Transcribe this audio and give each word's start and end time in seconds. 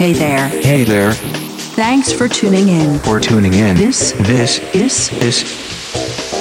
Hey 0.00 0.14
there. 0.14 0.48
Hey 0.48 0.82
there. 0.84 1.12
Thanks 1.12 2.10
for 2.10 2.26
tuning 2.26 2.68
in. 2.68 2.98
For 3.00 3.20
tuning 3.20 3.52
in. 3.52 3.76
This 3.76 4.12
this 4.12 4.58
is 4.74 5.12
is 5.22 5.42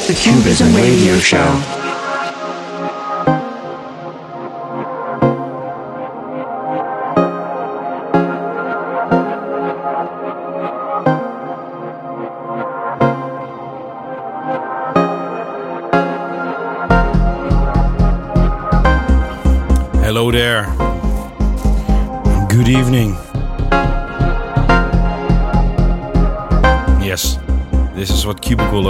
the 0.07 0.13
Cubism 0.13 0.73
Radio 0.73 1.17
Show. 1.17 1.88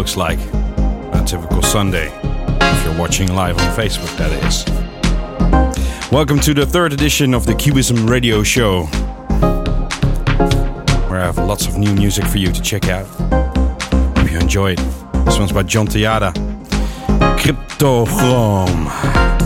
Looks 0.10 0.18
like 0.18 0.40
a 1.14 1.24
typical 1.24 1.62
Sunday. 1.62 2.10
If 2.62 2.84
you're 2.84 2.98
watching 2.98 3.32
live 3.36 3.60
on 3.60 3.76
Facebook, 3.76 4.10
that 4.18 4.32
is. 4.44 4.66
Welcome 6.12 6.40
to 6.40 6.56
the 6.56 6.66
third 6.66 6.94
edition 6.94 7.36
of 7.36 7.46
the 7.46 7.54
Cubism 7.54 8.08
Radio 8.08 8.42
Show, 8.42 8.86
where 11.10 11.20
I 11.20 11.26
have 11.26 11.38
lots 11.38 11.68
of 11.68 11.78
new 11.78 11.94
music 11.94 12.26
for 12.26 12.40
you 12.40 12.52
to 12.52 12.62
check 12.62 12.90
out. 12.90 13.06
Hope 14.18 14.32
you 14.32 14.40
enjoy 14.40 14.72
it. 14.72 14.80
This 15.26 15.38
one's 15.38 15.52
by 15.52 15.62
John 15.62 15.86
Tejada. 15.86 16.32
Cryptogram. 17.38 19.39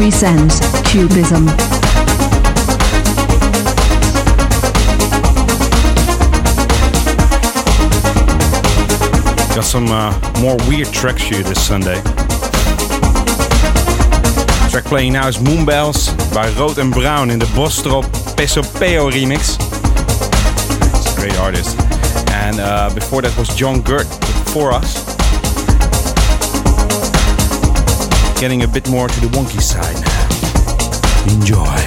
Presents 0.00 0.58
Cubism. 0.90 1.44
Got 9.54 9.62
some 9.62 9.88
uh, 9.88 10.18
more 10.40 10.56
weird 10.66 10.90
tracks 10.90 11.28
you 11.30 11.42
this 11.42 11.62
Sunday. 11.62 12.00
track 14.70 14.84
playing 14.84 15.12
now 15.12 15.28
is 15.28 15.36
Moonbells 15.36 16.34
by 16.34 16.48
Rood 16.58 16.78
and 16.78 16.90
Brown 16.94 17.28
in 17.28 17.38
the 17.38 17.44
Bostrop 17.54 18.04
Peso 18.38 18.62
Peo 18.62 19.10
remix. 19.10 19.58
It's 20.96 21.12
a 21.12 21.20
great 21.20 21.36
artist. 21.36 21.78
And 22.30 22.58
uh, 22.58 22.90
before 22.94 23.20
that 23.20 23.36
was 23.36 23.54
John 23.54 23.82
Gurt 23.82 24.06
for 24.54 24.72
us. 24.72 24.99
Getting 28.40 28.62
a 28.62 28.66
bit 28.66 28.88
more 28.88 29.06
to 29.06 29.20
the 29.20 29.26
wonky 29.36 29.60
side. 29.60 30.00
Enjoy. 31.30 31.79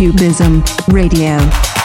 Cubism 0.00 0.64
Radio. 0.88 1.79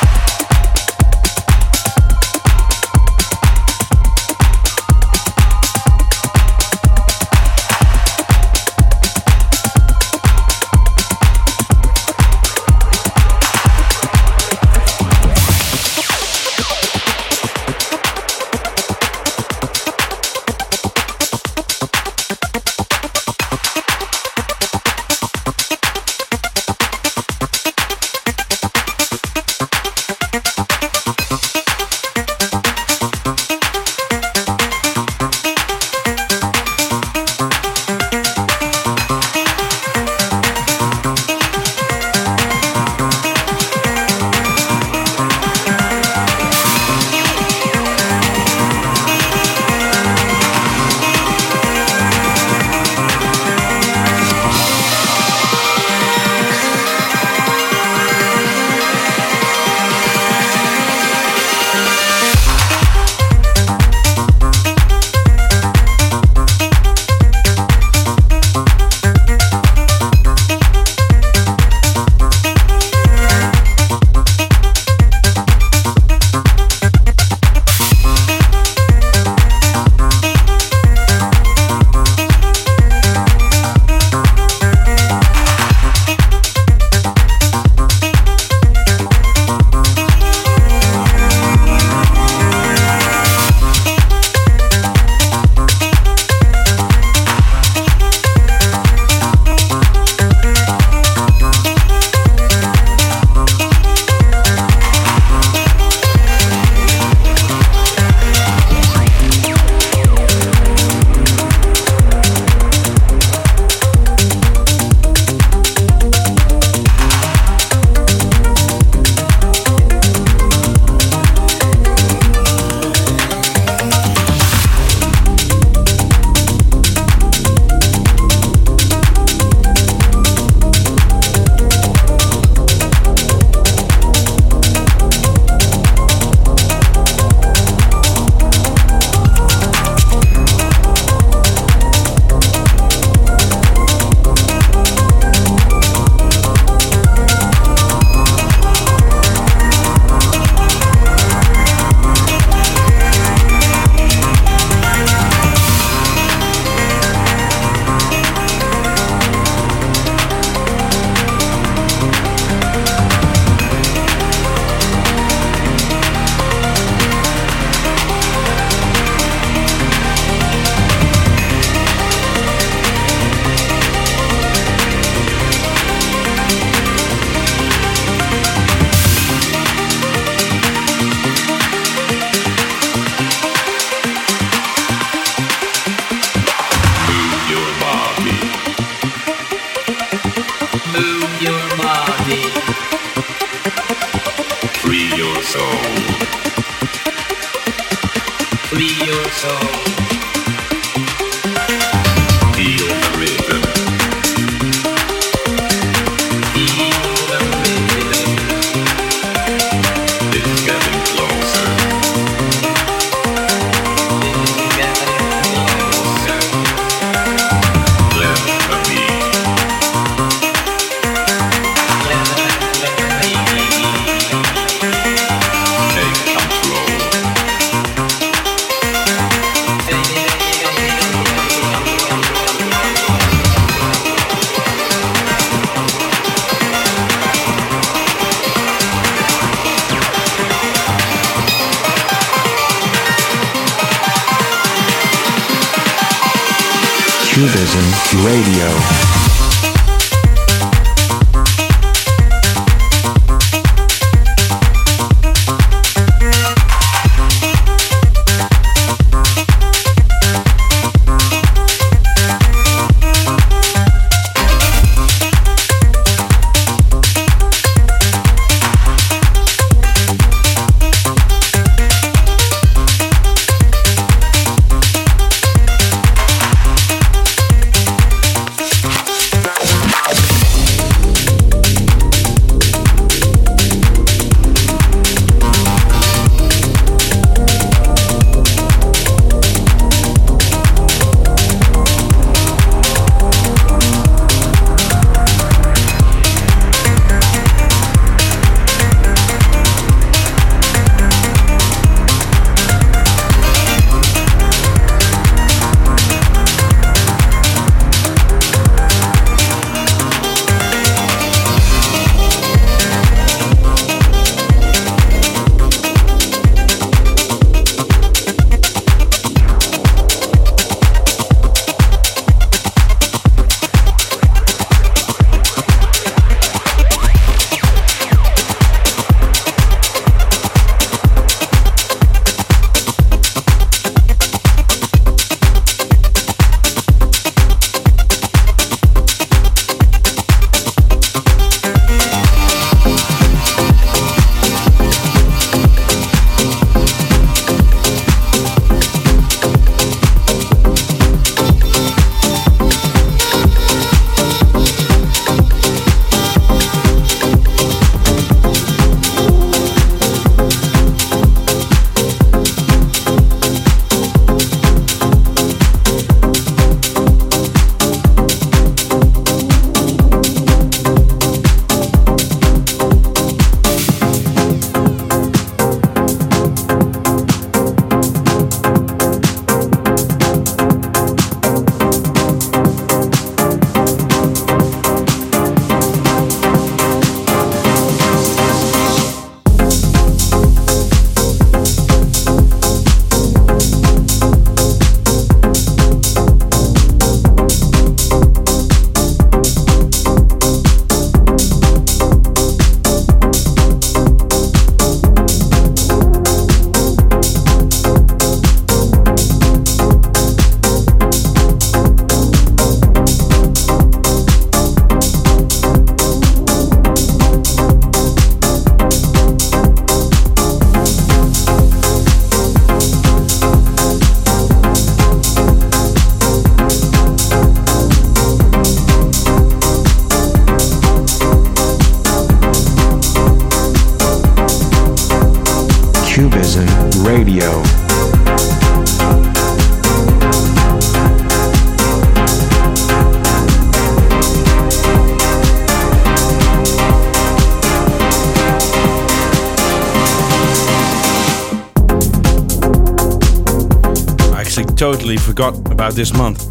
Forgot 455.35 455.69
about 455.69 455.93
this 455.95 456.13
month. 456.13 456.49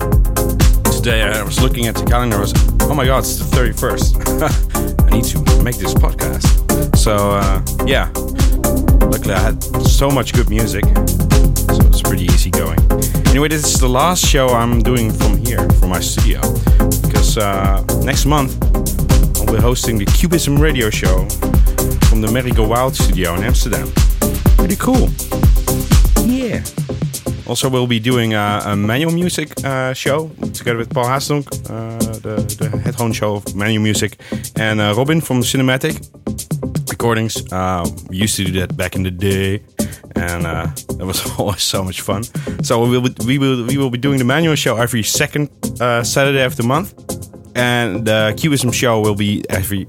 Today 0.95 1.23
I 1.23 1.43
was 1.43 1.59
looking 1.63 1.87
at 1.87 1.95
the 1.95 2.05
calendar. 2.05 2.37
I 2.37 2.41
was, 2.41 2.53
oh 2.83 2.95
my 2.95 3.07
god, 3.07 3.21
it's 3.21 3.39
the 3.39 3.57
31st. 3.57 5.07
I 5.07 5.11
need 5.11 5.25
to 5.25 5.63
make 5.63 5.77
this 5.77 5.95
podcast. 5.95 6.45
So 6.95 7.17
uh, 7.31 7.63
yeah, 7.87 8.11
luckily 9.09 9.33
I 9.33 9.39
had 9.39 9.63
so 9.87 10.11
much 10.11 10.35
good 10.35 10.51
music, 10.51 10.85
so 10.85 11.81
it's 11.89 12.03
pretty 12.03 12.25
easy 12.25 12.51
going. 12.51 12.79
Anyway, 13.29 13.49
this 13.49 13.65
is 13.65 13.81
the 13.81 13.89
last 13.89 14.23
show 14.23 14.49
I'm 14.49 14.83
doing 14.83 15.11
from 15.11 15.39
here, 15.39 15.67
from 15.81 15.89
my 15.89 16.01
studio, 16.01 16.41
because 17.01 17.39
uh, 17.39 17.83
next 18.05 18.27
month 18.27 18.53
I'll 19.39 19.47
be 19.47 19.63
hosting 19.63 19.97
the 19.97 20.05
Cubism 20.05 20.61
Radio 20.61 20.91
Show 20.91 21.27
from 22.11 22.21
the 22.21 22.31
Merry 22.31 22.51
Go 22.51 22.69
Wild 22.69 22.95
studio 22.95 23.35
in 23.35 23.45
Amsterdam. 23.45 23.91
Pretty 24.59 24.77
cool. 24.77 25.09
Yeah. 26.21 26.63
Also, 27.47 27.69
we'll 27.69 27.87
be 27.87 28.01
doing 28.01 28.33
a, 28.33 28.63
a 28.65 28.77
manual 28.77 29.13
music 29.13 29.53
uh, 29.65 29.93
show 29.93 30.29
together 30.55 30.79
with 30.79 30.89
Paul 30.89 31.05
Hazendonk, 31.05 31.47
uh, 31.69 31.99
the, 32.21 32.37
the 32.59 32.79
head 32.79 33.15
show 33.15 33.37
of 33.37 33.55
manual 33.55 33.83
music, 33.83 34.19
and 34.57 34.81
uh, 34.81 34.95
Robin 34.97 35.21
from 35.21 35.43
Cinematic 35.43 35.95
Recordings. 36.89 37.53
Uh, 37.53 37.87
we 38.09 38.17
used 38.17 38.37
to 38.37 38.45
do 38.45 38.53
that 38.61 38.75
back 38.77 38.97
in 38.97 39.03
the 39.03 39.11
day, 39.11 39.63
and 40.17 40.47
uh, 40.47 40.69
it 40.99 41.05
was 41.05 41.21
always 41.39 41.63
so 41.63 41.85
much 41.85 42.01
fun. 42.01 42.25
So 42.63 42.83
we 42.83 42.99
will 42.99 43.11
we 43.27 43.39
will 43.39 43.67
we 43.67 43.77
will 43.77 43.91
be 43.91 43.99
doing 43.99 44.19
the 44.19 44.25
manual 44.25 44.55
show 44.55 44.77
every 44.77 45.03
second 45.03 45.51
uh, 45.83 46.03
Saturday 46.03 46.45
of 46.45 46.57
the 46.57 46.63
month, 46.63 46.95
and 47.55 48.07
the 48.07 48.35
Cubism 48.39 48.73
show 48.73 49.01
will 49.01 49.17
be 49.17 49.45
every 49.51 49.85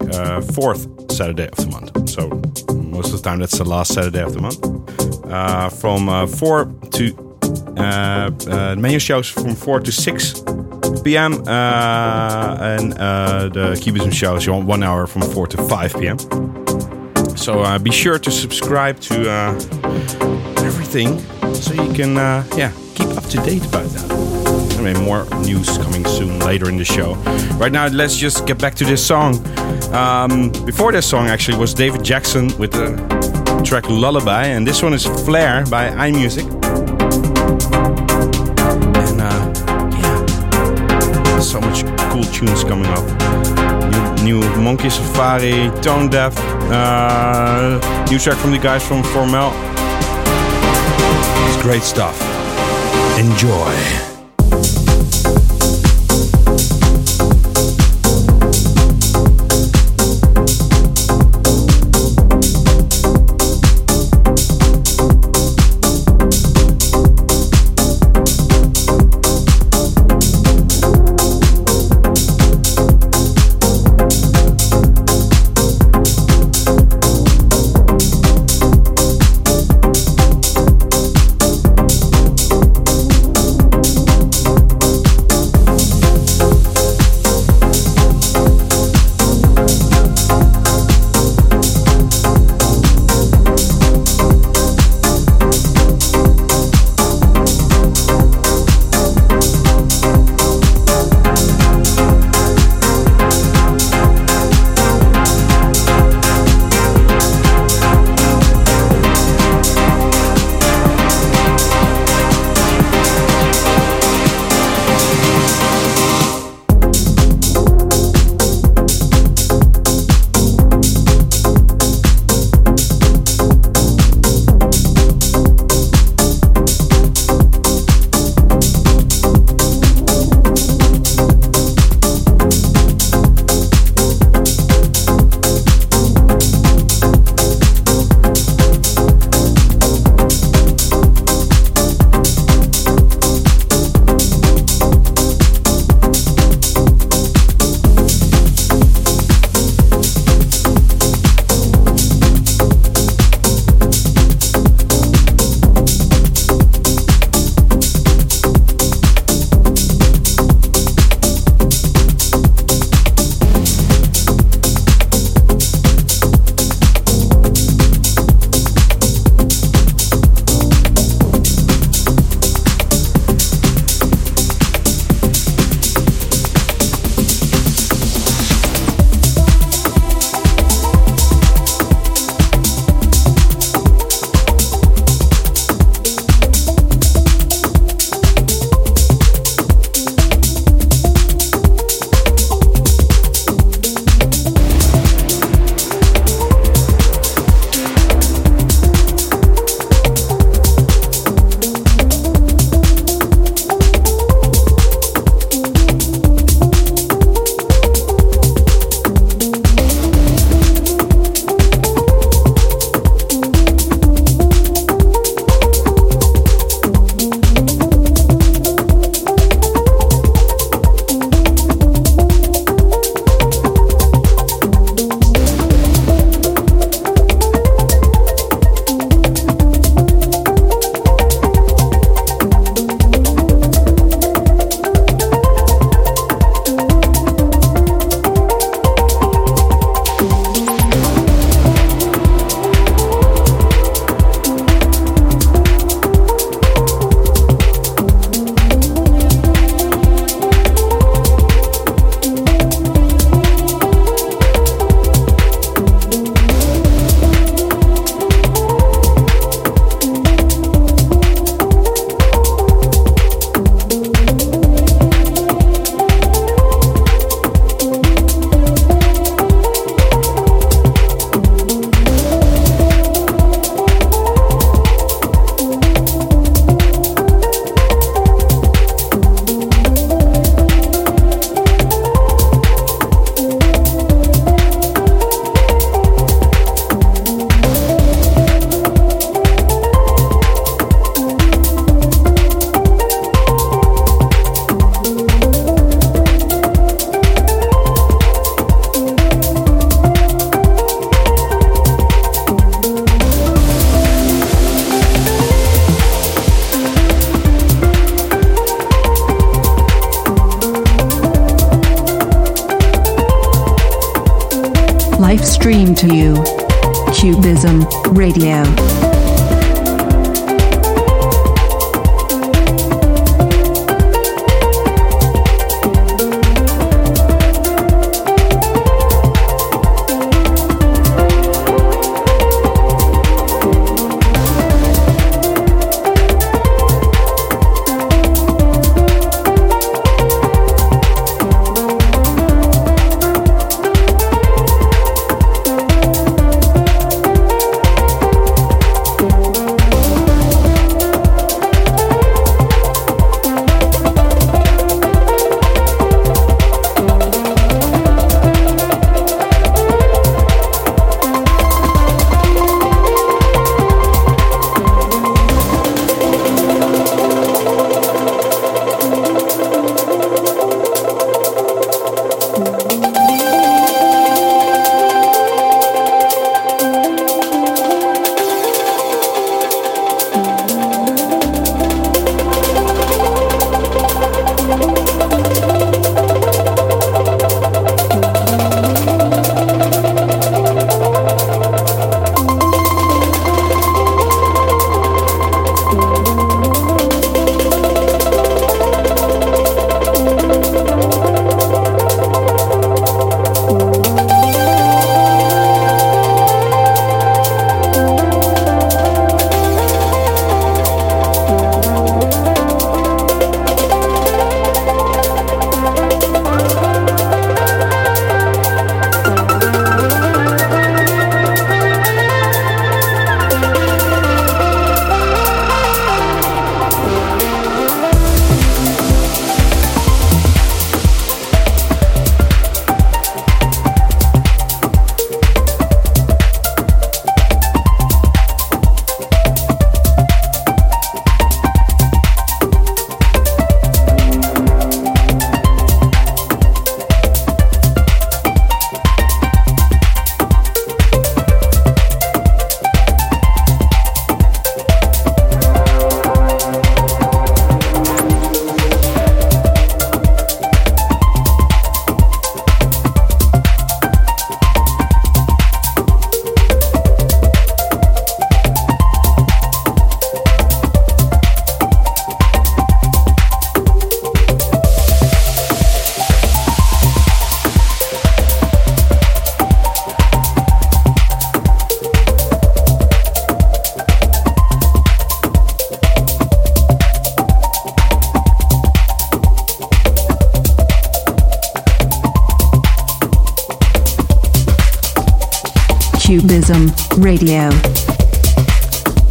fourth 0.53 1.09
Saturday 1.09 1.47
of 1.47 1.55
the 1.57 1.67
month. 1.67 2.09
So 2.09 2.27
most 2.73 3.13
of 3.13 3.21
the 3.21 3.29
time, 3.29 3.39
that's 3.39 3.57
the 3.57 3.63
last 3.63 3.93
Saturday 3.93 4.21
of 4.23 4.33
the 4.33 4.41
month. 4.41 4.59
Uh, 5.25 5.69
from 5.69 6.07
uh, 6.07 6.27
4 6.27 6.71
to 6.91 7.24
uh, 7.77 8.31
uh, 8.47 8.75
menu 8.77 8.99
shows 8.99 9.29
from 9.29 9.55
4 9.55 9.81
to 9.81 9.91
6 9.91 10.43
p.m. 11.03 11.33
Uh, 11.47 12.57
and 12.61 12.93
the 12.93 13.79
Cubism 13.81 14.11
shows 14.11 14.47
one 14.47 14.83
hour 14.83 15.07
from 15.07 15.21
4 15.21 15.47
to 15.47 15.57
5 15.57 15.93
p.m. 15.99 16.17
So 17.37 17.77
be 17.79 17.91
sure 17.91 18.17
to 18.19 18.31
subscribe 18.31 18.99
to 19.01 19.29
everything 20.65 21.19
so 21.53 21.73
you 21.73 21.93
can 21.93 22.15
yeah 22.57 22.71
keep 22.95 23.07
up 23.09 23.25
to 23.25 23.37
date 23.37 23.65
about 23.65 23.85
that. 23.89 24.15
I 24.77 24.81
mean, 24.81 25.03
more 25.03 25.25
news 25.41 25.77
coming 25.77 26.05
soon 26.05 26.39
later 26.39 26.69
in 26.69 26.77
the 26.77 26.85
show. 26.85 27.15
Right 27.57 27.71
now, 27.71 27.87
let's 27.87 28.15
just 28.17 28.45
get 28.45 28.59
back 28.59 28.75
to 28.75 28.85
this 28.85 29.05
song. 29.05 29.35
Um, 29.93 30.51
before 30.65 30.91
this 30.91 31.07
song, 31.09 31.27
actually, 31.27 31.57
was 31.57 31.73
David 31.73 32.03
Jackson 32.03 32.55
with 32.57 32.71
the 32.71 32.95
track 33.63 33.89
Lullaby, 33.89 34.45
and 34.45 34.67
this 34.67 34.83
one 34.83 34.93
is 34.93 35.05
Flare 35.05 35.65
by 35.65 35.89
iMusic. 35.89 36.64
So 41.41 41.61
much 41.61 41.85
cool 42.11 42.23
tunes 42.23 42.63
coming 42.63 42.87
up. 42.87 43.05
New, 44.23 44.39
new 44.39 44.61
Monkey 44.61 44.89
Safari, 44.89 45.69
Tone 45.81 46.09
Depth, 46.09 46.39
uh, 46.71 47.79
new 48.09 48.19
track 48.19 48.37
from 48.37 48.51
the 48.51 48.59
guys 48.59 48.85
from 48.85 49.03
Formel. 49.03 49.51
It's 51.47 51.61
great 51.61 51.83
stuff. 51.83 52.19
Enjoy. 53.17 54.14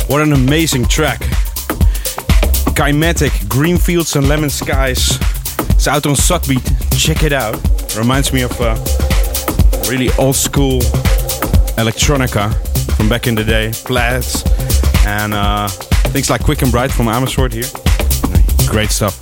What 0.09 0.23
an 0.23 0.33
amazing 0.33 0.87
track. 0.87 1.19
Kymatic, 2.77 3.49
Greenfields 3.49 4.15
and 4.15 4.29
Lemon 4.29 4.51
Skies. 4.51 5.19
It's 5.71 5.89
out 5.89 6.07
on 6.07 6.15
Suckbeat. 6.15 6.63
Check 6.97 7.25
it 7.25 7.33
out. 7.33 7.57
Reminds 7.97 8.33
me 8.33 8.43
of 8.43 8.53
uh, 8.61 8.77
really 9.89 10.11
old 10.17 10.37
school 10.37 10.81
electronica 11.77 12.55
from 12.97 13.09
back 13.09 13.27
in 13.27 13.35
the 13.35 13.43
day. 13.43 13.73
Plaids 13.85 14.45
and 15.07 15.35
uh, 15.35 15.67
things 16.13 16.31
like 16.31 16.45
Quick 16.45 16.63
and 16.63 16.71
Bright 16.71 16.93
from 16.93 17.09
Amersfoort 17.09 17.53
here. 17.53 17.67
Great 18.69 18.91
stuff. 18.91 19.19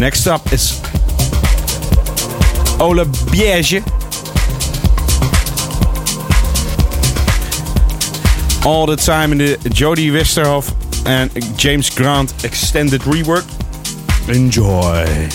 Next 0.00 0.26
up 0.26 0.52
is 0.52 0.80
Ola 2.80 3.04
Biege. 3.30 3.99
All 8.66 8.84
the 8.86 8.96
time 8.96 9.32
in 9.32 9.38
the 9.38 9.70
Jody 9.72 10.10
Westerhoff 10.10 10.74
and 11.06 11.30
James 11.58 11.88
Grant 11.88 12.44
extended 12.44 13.00
rework. 13.02 13.48
Enjoy. 14.28 15.30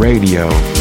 Radio. 0.00 0.79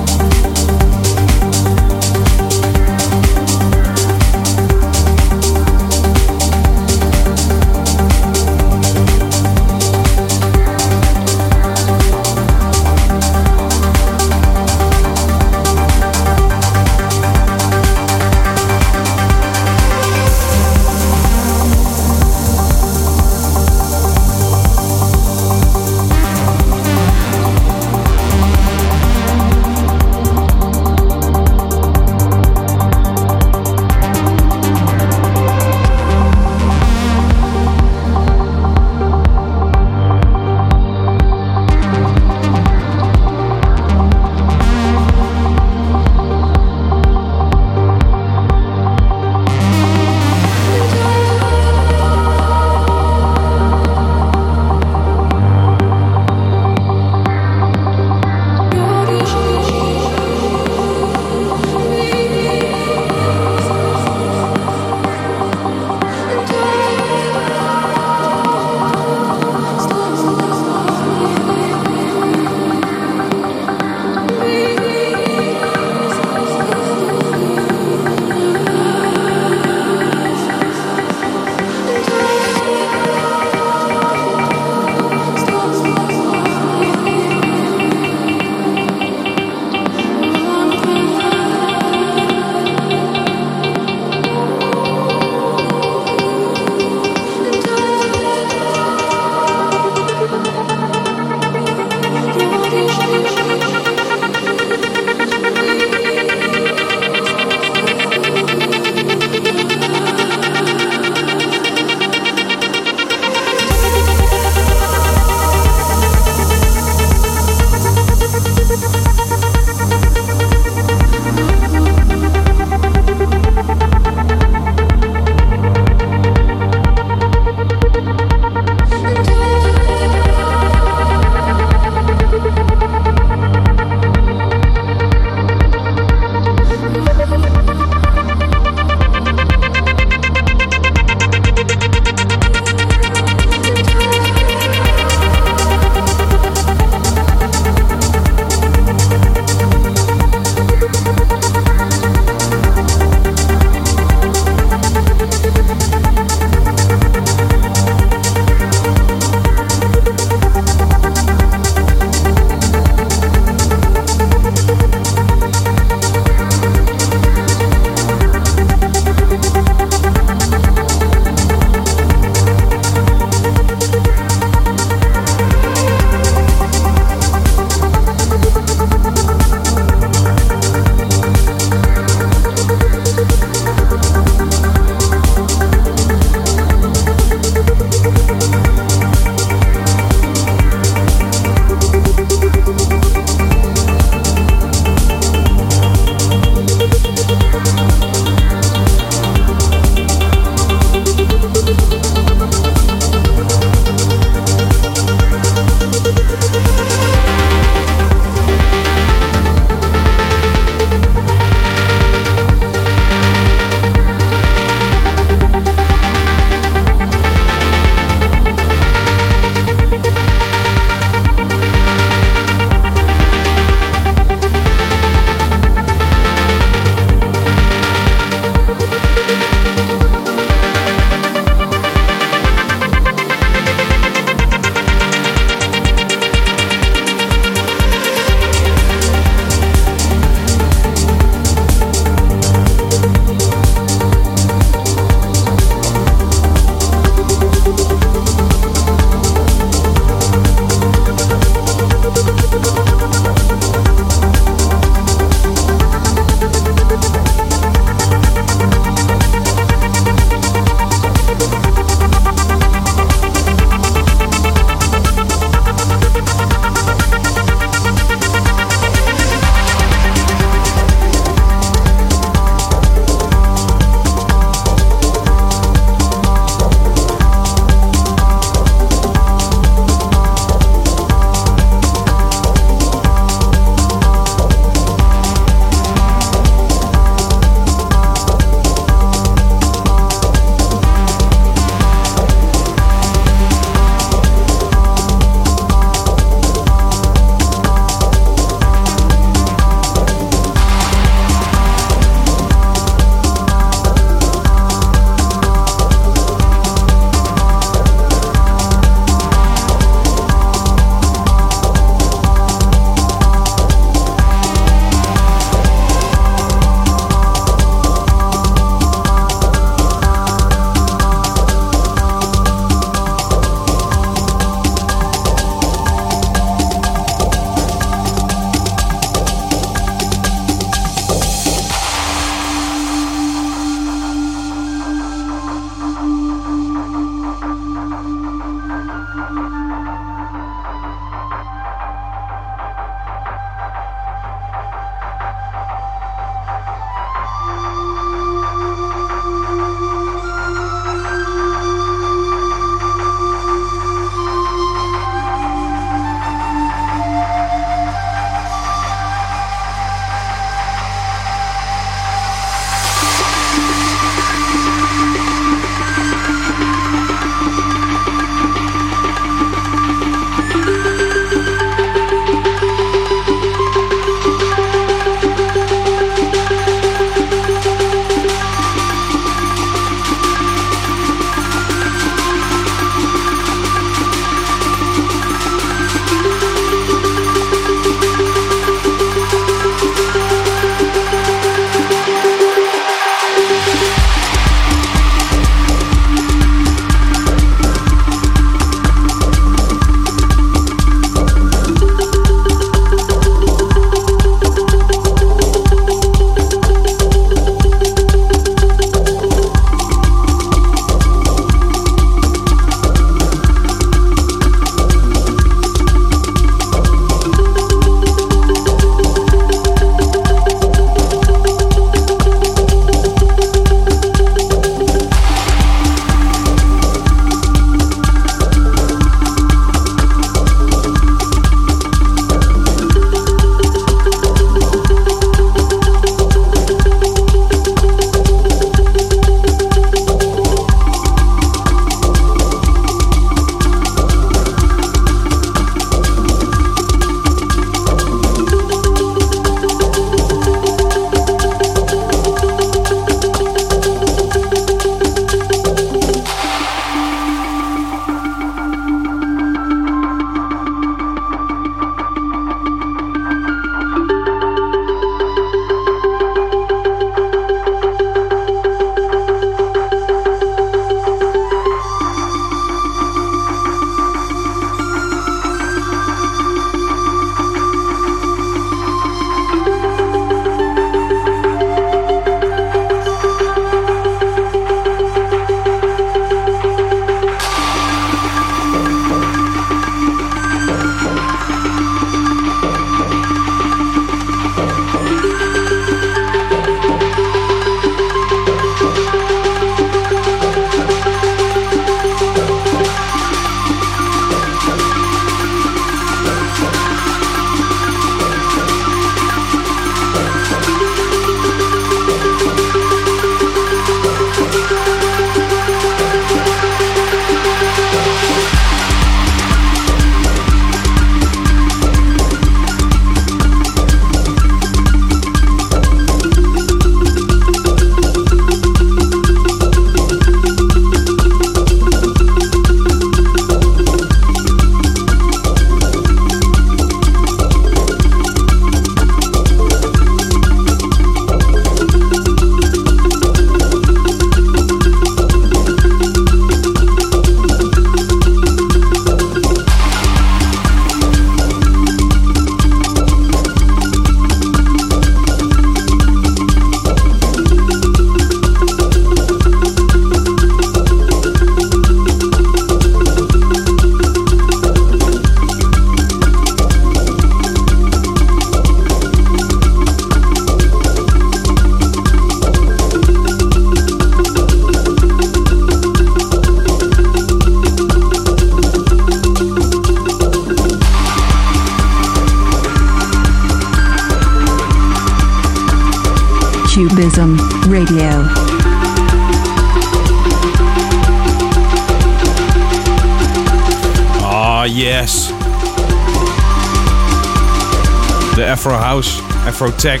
Afro 598.50 598.76
House, 598.76 599.20
Afro 599.46 599.70
Tech. 599.70 600.00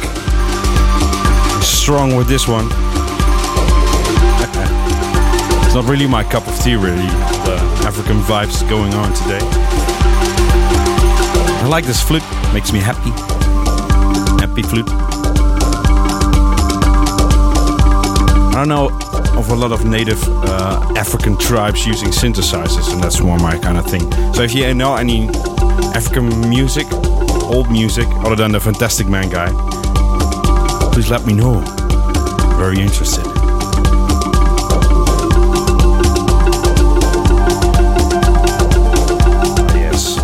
Strong 1.62 2.16
with 2.16 2.26
this 2.26 2.48
one. 2.48 2.64
it's 5.64 5.74
not 5.76 5.84
really 5.88 6.08
my 6.08 6.24
cup 6.24 6.48
of 6.48 6.58
tea, 6.58 6.74
really. 6.74 7.06
The 7.46 7.56
African 7.86 8.18
vibes 8.22 8.68
going 8.68 8.92
on 8.94 9.12
today. 9.12 9.38
I 11.62 11.66
like 11.68 11.84
this 11.84 12.02
flute, 12.02 12.24
makes 12.52 12.72
me 12.72 12.80
happy. 12.80 13.10
Happy 14.44 14.62
flute. 14.62 14.90
I 18.48 18.52
don't 18.56 18.68
know 18.68 18.88
of 19.38 19.50
a 19.50 19.54
lot 19.54 19.70
of 19.70 19.84
native 19.84 20.20
uh, 20.26 20.92
African 20.96 21.36
tribes 21.38 21.86
using 21.86 22.08
synthesizers, 22.08 22.92
and 22.92 23.00
that's 23.00 23.20
more 23.20 23.38
my 23.38 23.56
kind 23.58 23.78
of 23.78 23.86
thing. 23.86 24.10
So 24.34 24.42
if 24.42 24.52
you 24.56 24.74
know 24.74 24.96
any 24.96 25.28
African 25.94 26.28
music, 26.48 26.88
old 27.50 27.70
music, 27.70 28.06
other 28.24 28.36
than 28.36 28.52
the 28.52 28.60
Fantastic 28.60 29.06
Man 29.08 29.28
guy, 29.28 29.48
please 30.92 31.10
let 31.10 31.26
me 31.26 31.34
know. 31.34 31.60
Very 32.56 32.80
interested. 32.80 33.24
Yes. 39.74 40.16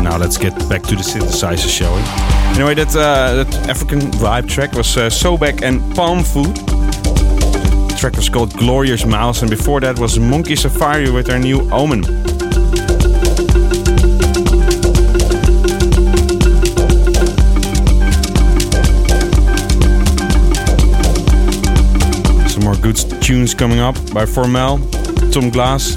Now 0.00 0.16
let's 0.16 0.38
get 0.38 0.52
back 0.68 0.82
to 0.82 0.94
the 0.94 1.02
synthesizer, 1.02 1.68
shall 1.68 1.94
we? 1.94 2.02
Anyway, 2.54 2.74
that, 2.74 2.94
uh, 2.94 3.44
that 3.44 3.68
African 3.68 4.00
vibe 4.00 4.48
track 4.48 4.72
was 4.72 4.96
uh, 4.96 5.08
Sobek 5.08 5.62
and 5.62 5.80
Palm 5.96 6.22
Food. 6.22 6.54
The 6.56 7.96
track 7.98 8.16
was 8.16 8.28
called 8.28 8.52
Glorious 8.54 9.04
Mouse, 9.06 9.42
and 9.42 9.50
before 9.50 9.80
that 9.80 9.98
was 9.98 10.18
Monkey 10.18 10.56
Safari 10.56 11.10
with 11.10 11.26
their 11.26 11.38
new 11.38 11.68
Omen. 11.70 12.31
Good 22.82 22.96
tunes 23.22 23.54
coming 23.54 23.78
up 23.78 23.94
by 24.12 24.26
Formel, 24.26 24.78
Tom 25.30 25.50
Glass. 25.50 25.94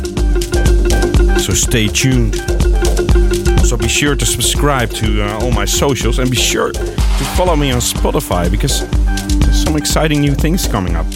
So 1.43 1.51
stay 1.53 1.87
tuned. 1.87 2.35
So 3.65 3.75
be 3.75 3.87
sure 3.87 4.15
to 4.15 4.25
subscribe 4.25 4.91
to 4.91 5.23
uh, 5.23 5.39
all 5.41 5.51
my 5.51 5.65
socials 5.65 6.19
and 6.19 6.29
be 6.29 6.37
sure 6.37 6.71
to 6.71 7.25
follow 7.35 7.55
me 7.55 7.71
on 7.71 7.79
Spotify 7.79 8.51
because 8.51 8.87
there's 9.39 9.63
some 9.63 9.75
exciting 9.75 10.21
new 10.21 10.35
things 10.35 10.67
coming 10.67 10.95
up. 10.95 11.07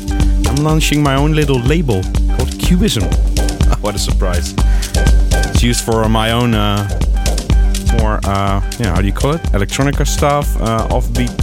I'm 0.48 0.64
launching 0.64 1.04
my 1.04 1.16
own 1.16 1.34
little 1.34 1.60
label 1.60 2.02
called 2.36 2.52
Cubism. 2.58 3.04
what 3.82 3.94
a 3.94 4.00
surprise! 4.00 4.56
It's 5.52 5.62
used 5.62 5.86
for 5.86 6.10
my 6.10 6.32
own 6.32 6.56
uh, 6.56 6.90
more, 8.00 8.20
uh, 8.24 8.62
yeah, 8.80 8.96
how 8.96 9.02
do 9.02 9.06
you 9.06 9.14
call 9.14 9.36
it? 9.36 9.42
Electronica 9.54 10.08
stuff, 10.08 10.60
uh, 10.62 10.88
offbeat 10.88 11.34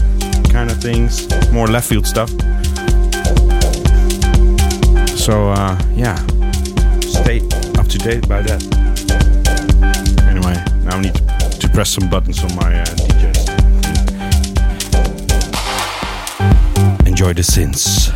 kind 0.53 0.70
of 0.70 0.81
things, 0.83 1.29
more 1.53 1.68
left 1.68 1.89
field 1.89 2.07
stuff. 2.07 2.31
So, 5.27 5.49
uh, 5.49 5.77
yeah, 5.97 6.14
stay 7.01 7.41
up 7.81 7.89
to 7.89 7.99
date 7.99 8.29
by 8.29 8.43
that. 8.43 8.62
Anyway, 10.22 10.55
now 10.85 10.99
I 10.99 11.01
need 11.01 11.14
to, 11.16 11.68
press 11.74 11.91
some 11.91 12.09
buttons 12.09 12.45
on 12.45 12.55
my 12.55 12.81
uh, 12.81 12.85
DJs. 12.85 13.49
Enjoy 17.09 17.33
the 17.33 17.43
synths. 17.43 18.12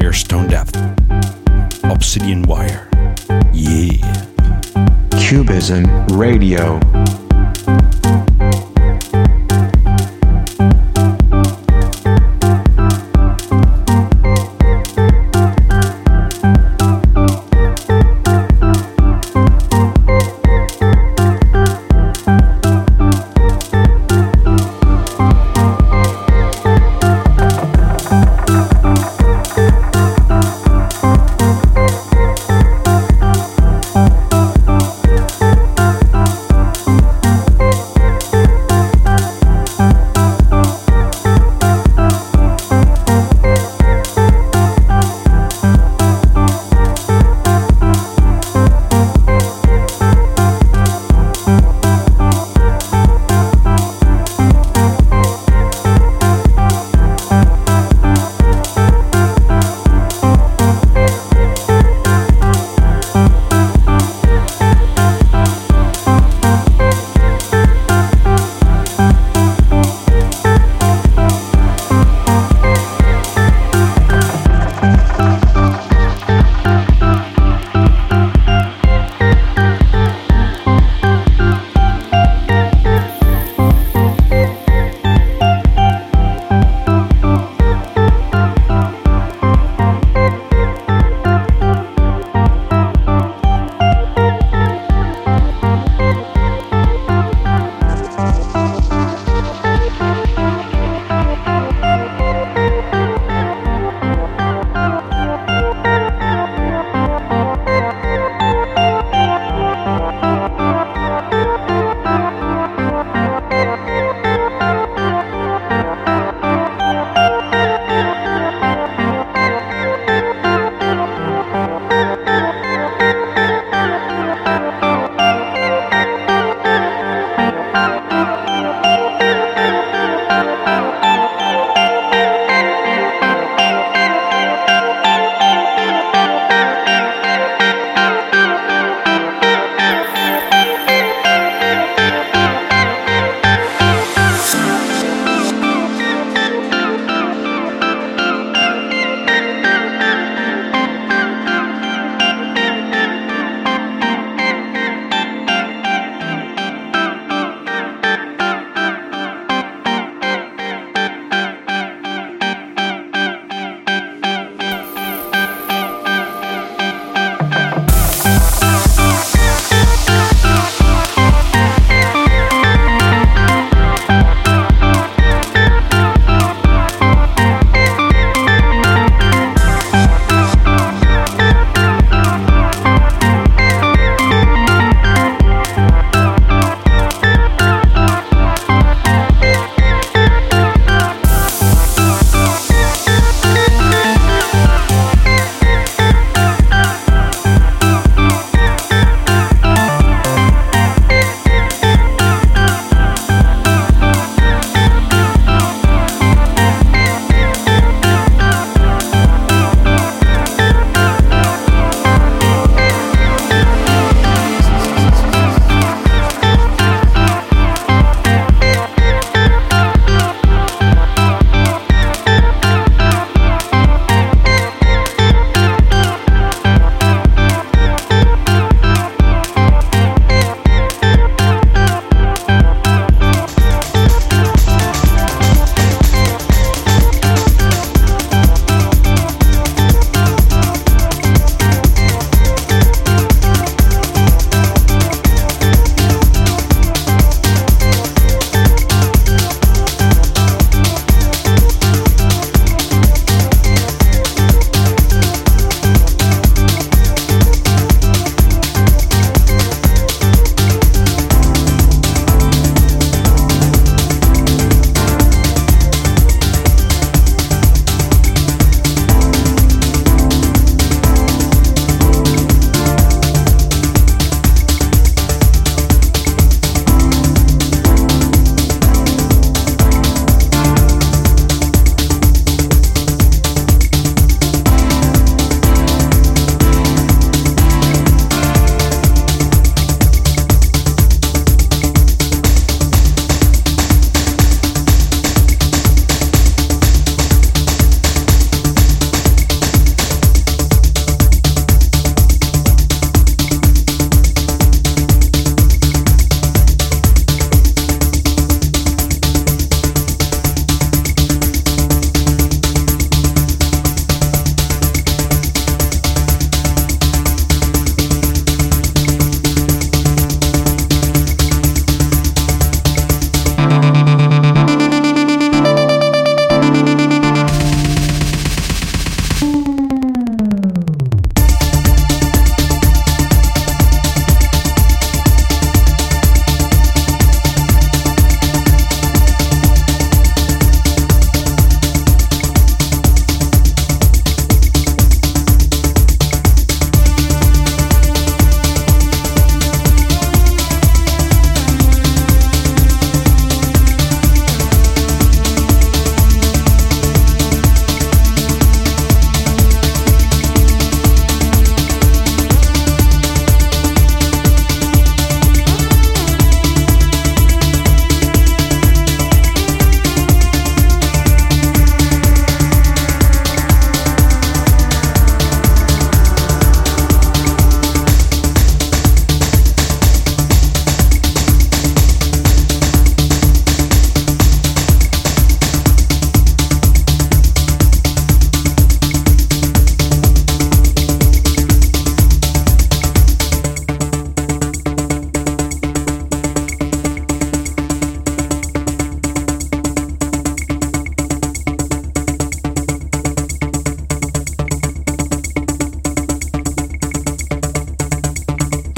Here's 0.00 0.24
Tone 0.24 0.48
Depth. 0.48 0.74
Obsidian 1.84 2.44
Wire. 2.44 2.88
Yeah. 3.52 3.98
Cubism 5.10 5.84
Radio. 6.16 6.80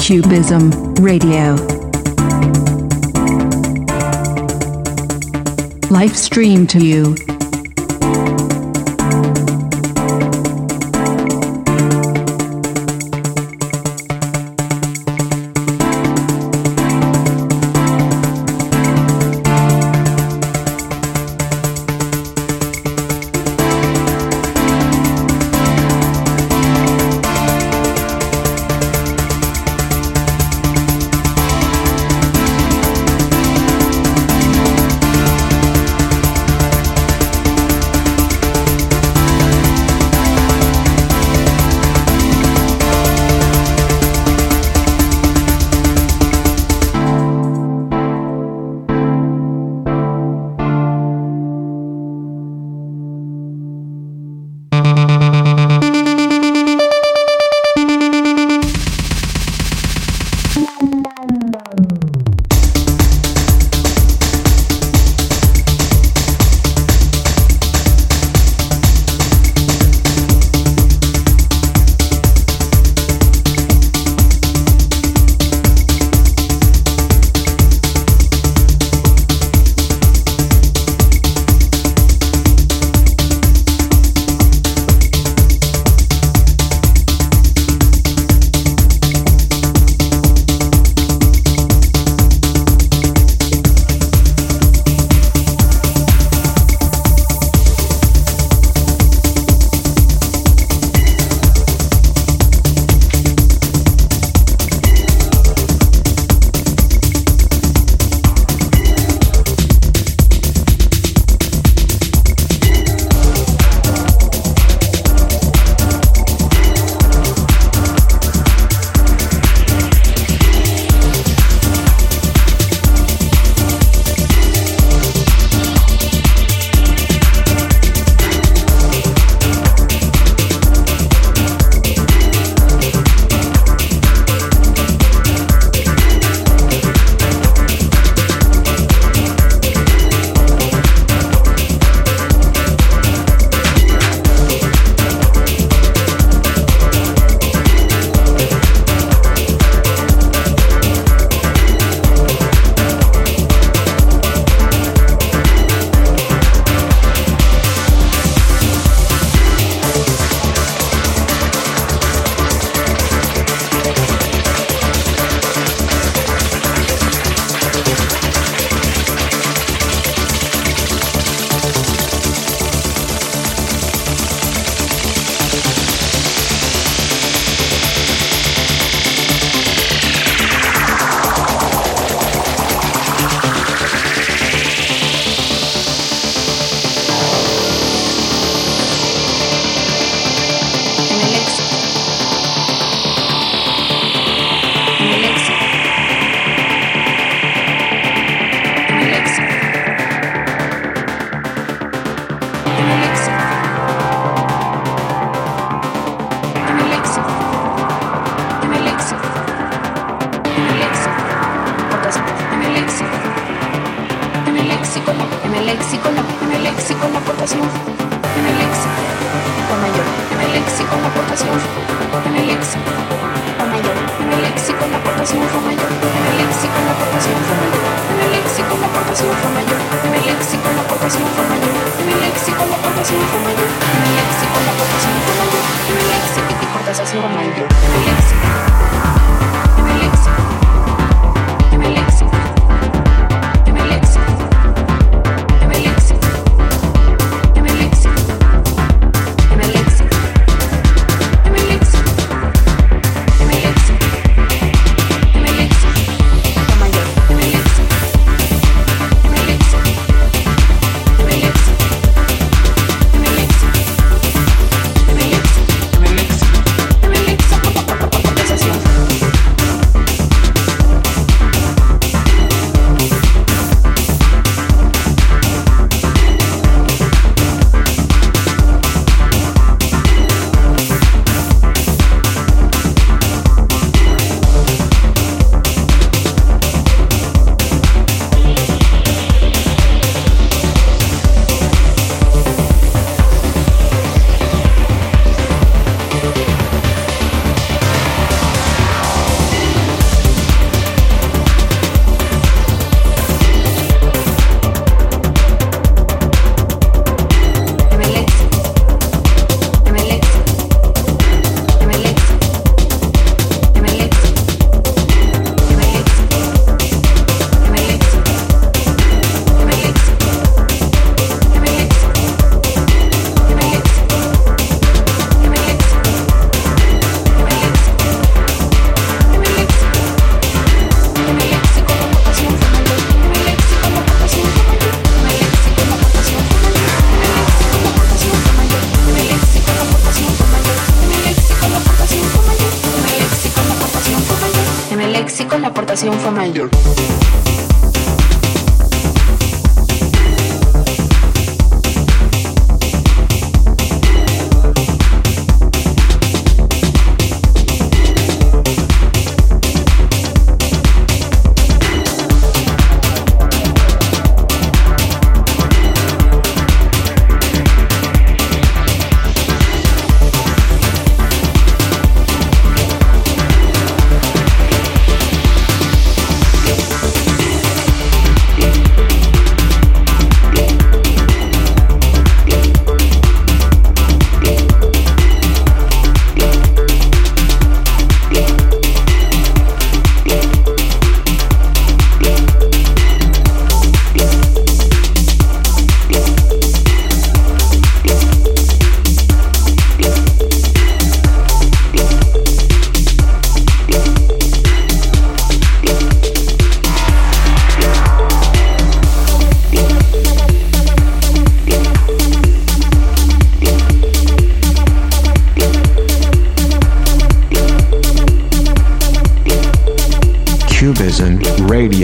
Cubism 0.05 0.70
Radio. 0.96 1.55
Live 5.88 6.14
stream 6.14 6.66
to 6.66 6.78
you. 6.78 7.34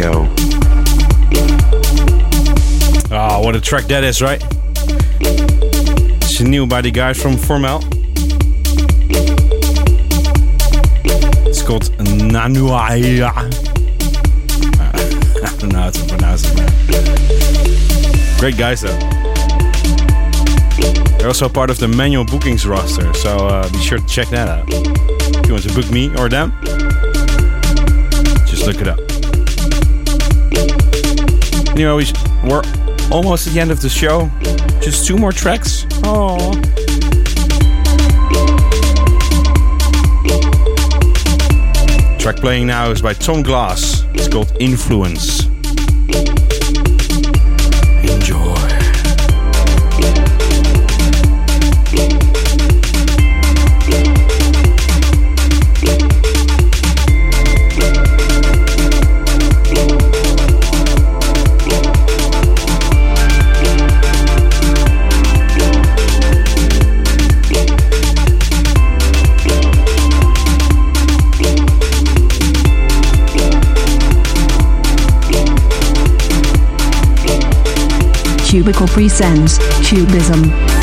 Radio. 0.00 0.26
Oh, 3.12 3.40
what 3.44 3.54
a 3.54 3.60
track 3.60 3.84
that 3.86 4.02
is, 4.02 4.22
right? 4.22 4.42
It's 5.20 6.40
new 6.40 6.66
by 6.66 6.80
the 6.80 6.90
guys 6.90 7.20
from 7.20 7.36
Formel. 7.36 7.80
It's 11.46 11.62
called 11.62 11.92
Nanuaya. 12.32 13.30
I 14.80 15.56
don't 15.58 15.72
know 15.72 15.80
how 15.80 15.90
to 15.90 16.04
pronounce 16.08 16.50
it, 16.50 16.56
man. 16.56 18.38
Great 18.38 18.56
guys, 18.56 18.80
though. 18.80 18.98
They're 21.18 21.28
also 21.28 21.48
part 21.50 21.68
of 21.68 21.78
the 21.78 21.88
manual 21.88 22.24
bookings 22.24 22.66
roster, 22.66 23.12
so 23.12 23.48
uh, 23.48 23.70
be 23.70 23.78
sure 23.80 23.98
to 23.98 24.06
check 24.06 24.28
that 24.28 24.48
out. 24.48 24.64
If 24.70 25.46
you 25.46 25.52
want 25.52 25.68
to 25.68 25.74
book 25.74 25.90
me 25.90 26.08
or 26.16 26.30
them, 26.30 26.54
just 28.46 28.66
look 28.66 28.80
it 28.80 28.88
up. 28.88 29.09
You 31.80 31.86
know, 31.86 31.96
we- 31.96 32.12
we're 32.44 32.60
almost 33.10 33.46
at 33.46 33.54
the 33.54 33.60
end 33.60 33.70
of 33.70 33.80
the 33.80 33.88
show. 33.88 34.30
Just 34.82 35.06
two 35.06 35.16
more 35.16 35.32
tracks. 35.32 35.86
Oh. 36.04 36.52
Track 42.18 42.36
playing 42.36 42.66
now 42.66 42.90
is 42.90 43.00
by 43.00 43.14
Tom 43.14 43.42
Glass. 43.42 44.04
It's 44.12 44.28
called 44.28 44.52
Influence. 44.60 45.49
Cubicle 78.50 78.88
presents 78.88 79.58
Cubism. 79.88 80.79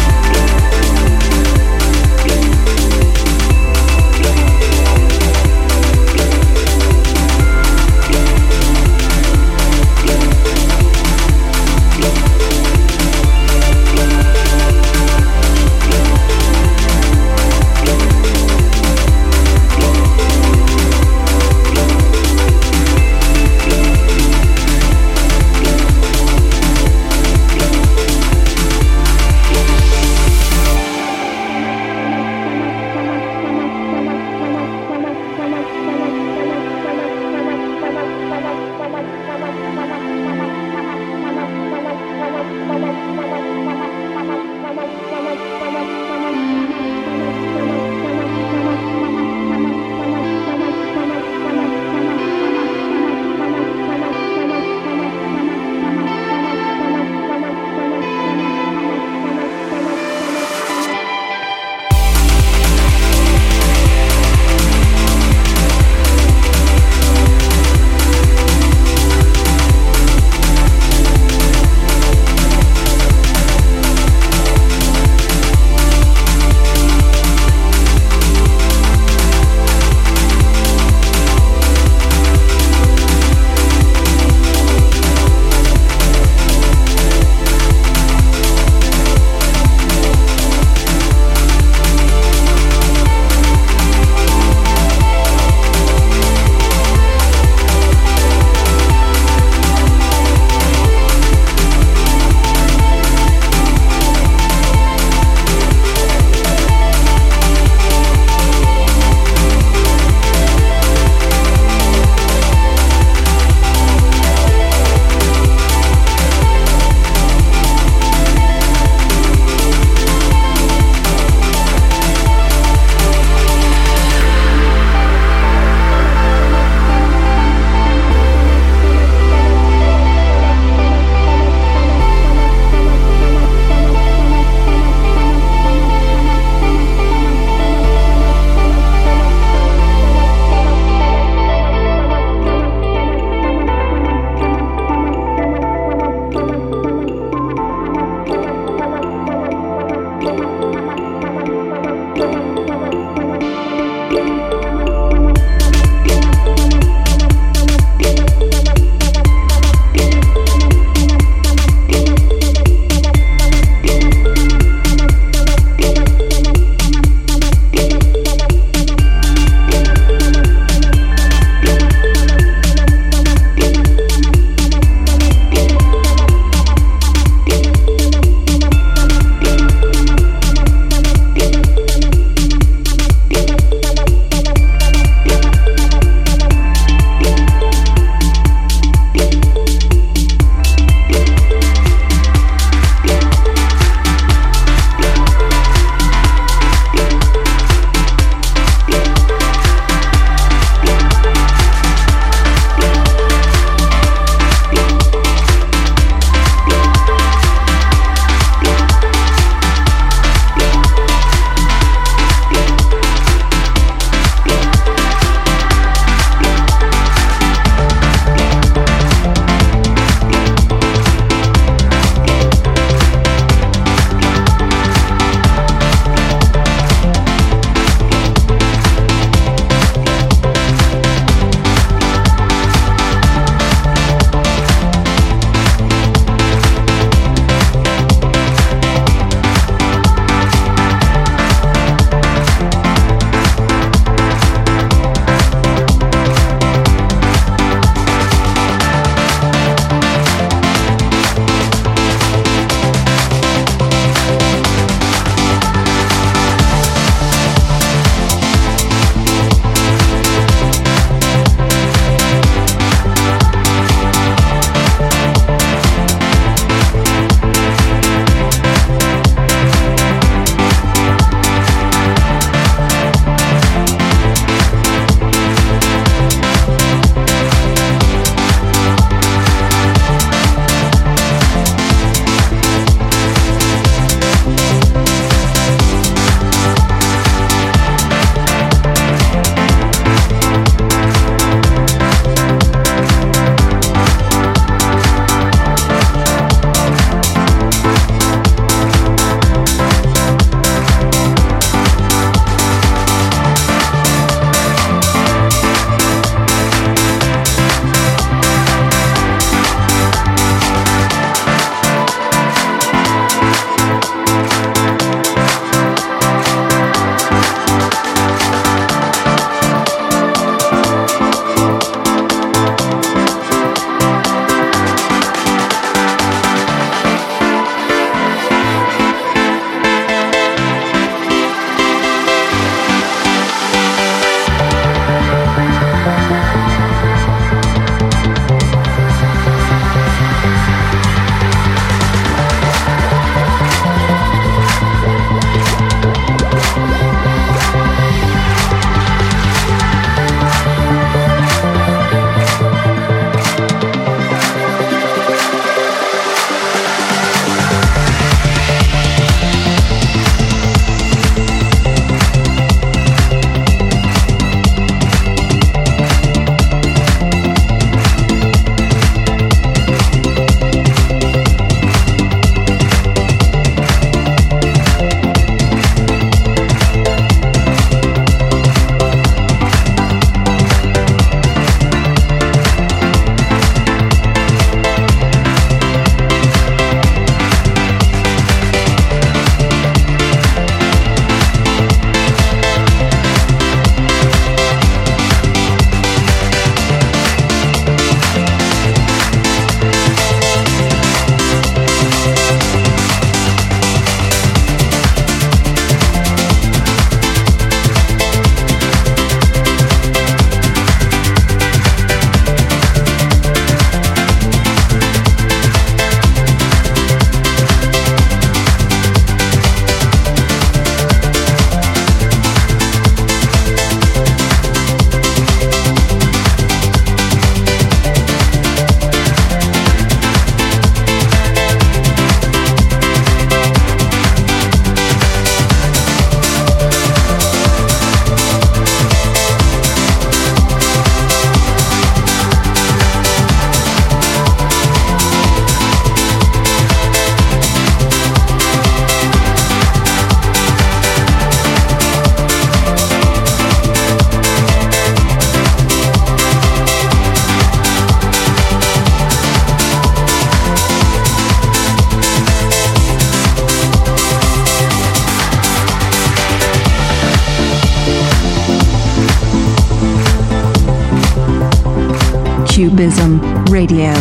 Cubism 472.77 473.41
Radio. 473.71 474.13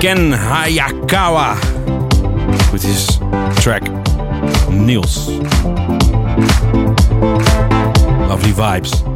Ken 0.00 0.32
Hayakawa 0.32 1.60
with 2.72 2.82
his 2.82 3.18
track 3.62 3.82
Niels. 4.70 5.28
Lovely 8.30 8.52
vibes. 8.52 9.06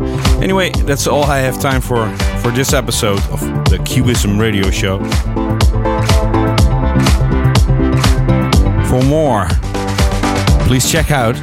Anyway, 0.42 0.72
that's 0.84 1.06
all 1.06 1.24
I 1.24 1.38
have 1.38 1.58
time 1.58 1.80
for 1.80 2.06
for 2.42 2.50
this 2.50 2.74
episode 2.74 3.22
of 3.30 3.40
the 3.70 3.78
Cubism 3.86 4.38
Radio 4.38 4.70
Show. 4.70 4.98
For 8.90 9.02
more, 9.04 9.48
please 10.66 10.92
check 10.92 11.10
out 11.10 11.36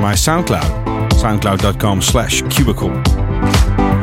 my 0.00 0.14
SoundCloud, 0.14 0.77
soundcloud.com 1.18 2.00
slash 2.00 2.42
cubicle. 2.42 2.90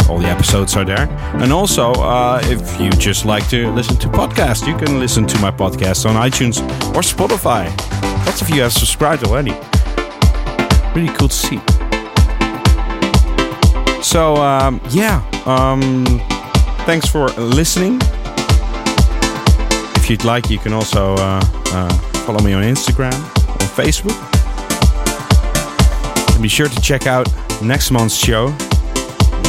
All 0.10 0.20
the 0.20 0.28
episodes 0.28 0.76
are 0.76 0.86
there. 0.86 1.08
And 1.42 1.52
also, 1.52 1.94
uh, 1.94 2.42
if 2.44 2.80
you 2.80 2.90
just 2.92 3.26
like 3.26 3.48
to 3.50 3.72
listen 3.72 3.96
to 3.98 4.08
podcasts, 4.10 4.68
you 4.68 4.76
can 4.76 5.00
listen 5.00 5.26
to 5.28 5.40
my 5.40 5.50
podcast 5.50 6.06
on 6.06 6.16
iTunes 6.16 6.62
or 6.96 7.02
Spotify. 7.02 7.66
Lots 8.26 8.42
of 8.42 8.50
you 8.50 8.62
have 8.62 8.74
subscribed 8.74 9.24
already. 9.24 9.54
Really 10.94 11.14
cool 11.16 11.30
to 11.30 11.36
see. 11.36 11.60
So, 14.02 14.36
um, 14.36 14.82
yeah, 14.90 15.24
um, 15.46 16.06
thanks 16.86 17.08
for 17.08 17.30
listening. 17.30 18.00
If 19.96 20.10
you'd 20.10 20.24
like, 20.24 20.50
you 20.50 20.60
can 20.60 20.74
also 20.74 21.16
uh, 21.16 21.42
uh, 21.72 21.94
follow 22.26 22.40
me 22.44 22.54
on 22.54 22.64
Instagram 22.64 23.14
or 23.56 23.84
Facebook. 23.84 24.35
And 26.36 26.41
be 26.44 26.49
sure 26.49 26.68
to 26.68 26.82
check 26.82 27.07
out 27.07 27.28
next 27.64 27.91
month's 27.91 28.14
show, 28.14 28.48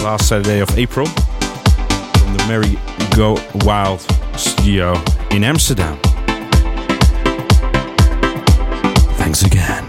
last 0.04 0.28
Saturday 0.28 0.60
of 0.60 0.70
April, 0.78 1.06
from 1.06 2.36
the 2.36 2.44
Mary 2.46 2.78
Go 3.16 3.36
Wild 3.66 4.00
studio 4.38 4.94
in 5.32 5.42
Amsterdam. 5.42 5.98
Thanks 9.18 9.42
again. 9.42 9.84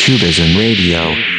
Cubism 0.00 0.56
Radio. 0.58 1.33